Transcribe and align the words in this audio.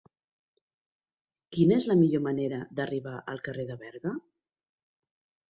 Quina 1.57 1.77
és 1.81 1.85
la 1.91 1.97
millor 1.99 2.23
manera 2.29 2.59
d'arribar 2.81 3.15
al 3.35 3.45
carrer 3.51 3.69
de 3.75 3.79
Berga? 3.85 4.17